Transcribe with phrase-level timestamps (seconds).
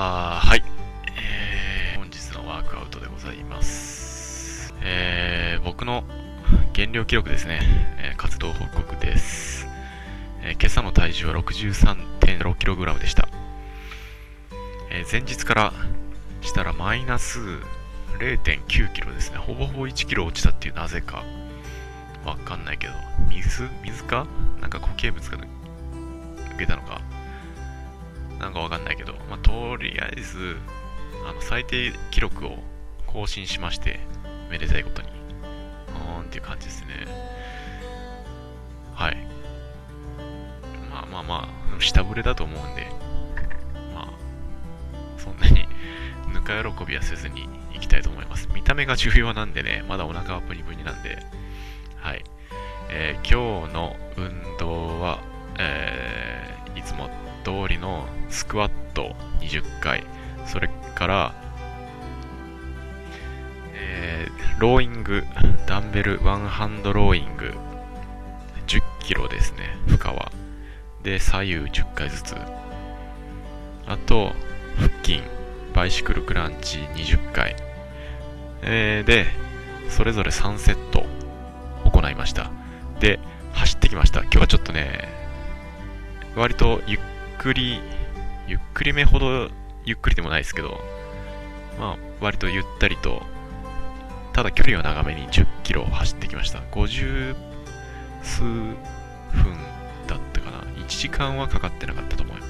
[0.00, 0.62] あはい、
[1.16, 4.72] えー、本日のワークアウトでございます。
[4.80, 6.04] えー、僕の
[6.72, 7.58] 減量記録ですね、
[7.98, 9.66] えー活動報告です、
[10.42, 13.28] えー今朝の体重は 63.6kg でした。
[14.92, 15.72] え前日から
[16.42, 17.40] したらマイナス
[18.20, 19.38] 0.9kg ですね。
[19.38, 21.24] ほぼほぼ 1kg 落ちたっていうなぜか。
[22.24, 22.92] わかんないけど、
[23.30, 24.28] 水水か？
[24.60, 25.46] なんか固形物が抜
[26.56, 27.00] けたのか。
[28.38, 30.56] なんかわかんないけど、まあ、とりあえず、
[31.28, 32.58] あの、最低記録を
[33.06, 34.00] 更新しまして、
[34.50, 35.08] めでたいことに。
[35.08, 37.06] うーんっていう感じですね。
[38.94, 39.16] はい。
[40.90, 42.86] まあまあまあ、下振れだと思うんで、
[43.94, 44.08] まあ、
[45.18, 45.66] そんなに
[46.32, 48.48] ぬか喜びはせずにいきたいと思います。
[48.54, 51.18] 見た目が重要なんでね、まだお腹はプニプニなんで、
[52.00, 52.24] はい。
[52.90, 55.18] えー今日の運動は、
[55.58, 57.10] えーいつも
[57.44, 60.04] 通りのスクワット20回、
[60.46, 61.34] それから、
[63.74, 65.24] えーローイング、
[65.68, 67.54] ダンベルワンハンドローイング、
[68.66, 70.32] 10キロですね、負荷は。
[71.04, 72.34] で、左右10回ずつ。
[73.86, 74.32] あと、
[74.76, 75.22] 腹筋、
[75.74, 77.54] バイシクルクランチ20回。
[78.62, 79.26] えーで、
[79.88, 81.06] それぞれ3セット
[81.84, 82.50] 行いました。
[82.98, 83.20] で、
[83.52, 84.22] 走ってきました。
[84.22, 85.08] 今日はちょっとね、
[86.36, 87.00] 割とゆっ
[87.38, 87.80] くり、
[88.46, 89.48] ゆっくりめほど
[89.84, 90.80] ゆっくりでもないですけど、
[91.78, 93.22] まあ、割とゆったりと、
[94.32, 96.58] ただ距離は長めに10キロ走ってきました。
[96.72, 97.34] 50
[98.22, 98.74] 数分
[100.06, 100.58] だったかな。
[100.58, 102.42] 1時間はかかってなかったと思うよ。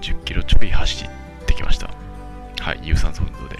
[0.00, 1.08] 10キロちょい走っ
[1.46, 1.90] てきました。
[2.60, 3.58] はい、有酸素運動で。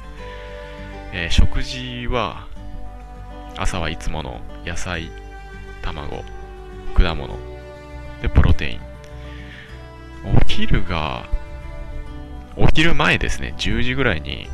[1.13, 2.47] えー食事は、
[3.57, 5.11] 朝はいつもの野菜、
[5.83, 6.25] 卵、
[6.95, 7.39] 果物、
[8.23, 8.90] で、プロテイン。
[10.25, 11.29] お昼が、
[12.57, 14.49] お昼前ですね、10時ぐらいに、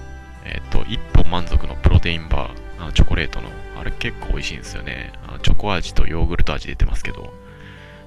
[0.45, 5.13] えっ、と、1本満足のプロテインバー、あのチョコレートの、あれ結構美味しいんですよね。
[5.27, 7.33] あのチョコ味とヨーグルト味出てますけど、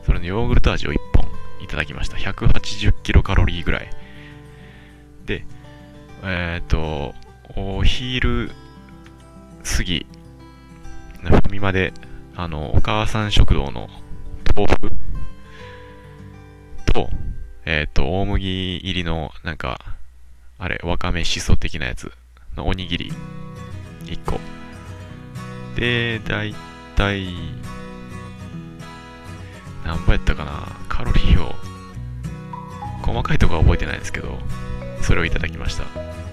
[0.06, 1.28] それのヨーグルト味を1本
[1.62, 2.18] いただきました。
[2.18, 3.90] 180キロカロリーぐらい。
[5.26, 5.46] で、
[6.24, 7.14] えっ、と、
[7.56, 8.52] お昼
[9.64, 10.06] 過ぎ、
[11.24, 11.94] ファミマで、
[12.36, 13.90] あの、お母さん食堂の
[14.56, 14.99] 豆腐
[18.12, 19.80] 大麦入りの、なんか、
[20.58, 22.12] あれ、わかめしそ的なやつ
[22.58, 23.14] のおにぎり
[24.06, 24.40] 1個。
[25.76, 26.56] で、だい
[26.96, 27.28] たい、
[29.86, 31.54] 何倍やったかなカロリーを、
[33.04, 34.40] 細かいとこは覚えてないですけど、
[35.02, 35.84] それをいただきました。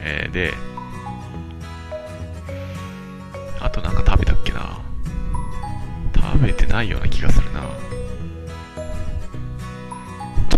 [0.01, 0.55] えーで、
[3.61, 4.79] あとなんか食べたっけな
[6.15, 7.63] 食べてないような気がするな。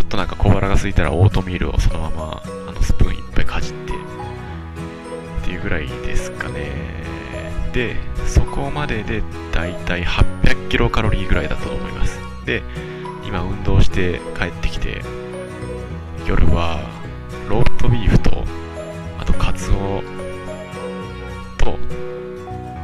[0.09, 6.71] ちょっとなんか小腹が空いたらオートミールをそのままあのスプーンいっぱいかじってっていうぐらいですかね。
[7.75, 7.95] で、
[8.27, 12.19] そこまででだいたい800キロカロリーぐらいだったと思います。
[12.47, 12.63] で、
[13.27, 15.03] 今運動して帰ってきて、
[16.27, 16.81] 夜は
[17.51, 18.45] ローストビーフと、
[19.19, 20.03] あとカツオ
[21.59, 21.79] と、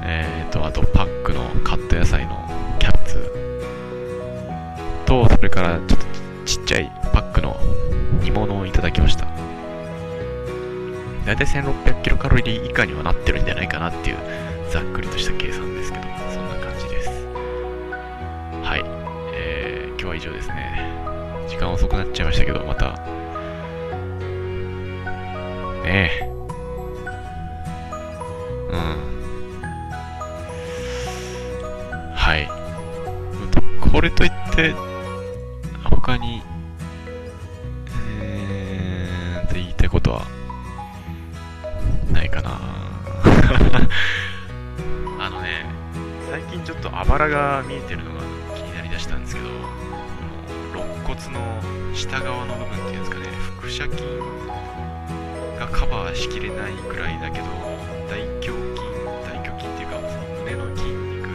[0.03, 2.47] えーと、あとパックのカット野菜の
[2.79, 3.33] キャベツ
[5.07, 5.97] と、それからちょっと
[6.45, 7.04] ちっちゃい
[7.35, 7.57] クの
[8.23, 9.27] 煮物をいただきました。
[11.27, 14.17] だいたい1600キロカロリー以下にはなってるんじゃないかなっていう
[14.71, 17.09] ざっくりとした計算ですけど、そんな感じです。
[18.63, 18.85] はい。
[19.35, 20.93] えー、今日は以上ですね。
[21.49, 22.93] 時間遅くなっちゃいましたけど、また、
[25.83, 26.31] ねえ。
[28.71, 28.79] うん。
[32.15, 32.49] はい。
[33.93, 34.75] これといって、
[35.85, 36.43] 他に、
[39.85, 40.25] ってことは、
[42.11, 42.59] ないかな。
[45.21, 45.67] あのね、
[46.31, 48.23] 最近ちょっとあばらが見えてるのが
[48.55, 49.49] 気になりだしたんですけど、
[50.73, 51.61] 肋骨の
[51.93, 53.27] 下側の部分っていうんですかね、
[53.61, 54.03] 腹斜筋
[55.61, 57.45] がカバーしきれないくらいだけど、
[58.09, 58.81] 大胸筋、
[59.23, 61.29] 大胸筋っていうか、その胸の筋肉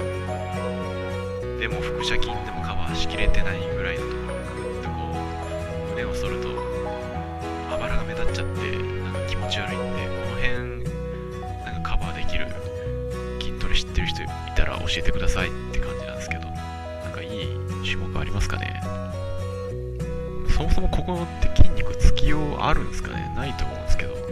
[1.60, 6.79] でも腹斜筋でもカバーしきれてないぐらいのところがぐっとこう、胸を反ると、
[8.10, 8.62] 目立っちゃって、
[9.04, 10.84] なんか気持ち悪いんで、この辺、
[11.64, 12.48] なんかカバーできる
[13.40, 14.26] 筋トレ知ってる人い
[14.56, 17.48] たら教えてくださいって感じなんですけど、なんかいい
[17.86, 18.82] 種目ありますかね？
[20.50, 23.32] そもそもここって筋肉つきようあるんですかね？
[23.36, 24.24] ないと思うんですけど、なん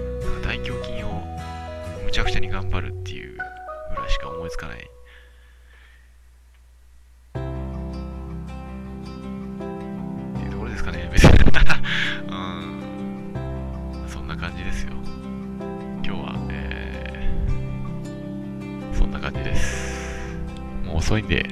[0.42, 1.22] か大胸筋を
[2.04, 4.78] むちゃくちゃに頑張るっていうぐらいしか思いつかない。
[4.78, 4.82] っ
[10.36, 11.08] ていうところですかね？
[11.14, 11.38] 別に。
[12.28, 12.77] うん。
[21.08, 21.46] 遅いんで、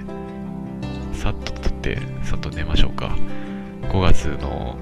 [1.13, 3.15] さっと撮って、さっと寝ましょうか。
[3.83, 4.75] 5月の、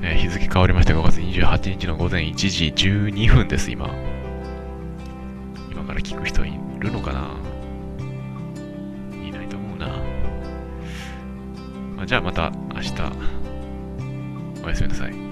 [0.00, 3.92] えー、日付変わりまして5月28日の午前1時12分です、今。
[5.72, 7.34] 今から聞く人いるのかな？
[9.26, 9.88] いないと思うな。
[11.96, 12.92] まあ、じゃあまた明日、
[14.64, 15.27] おやすみなさい。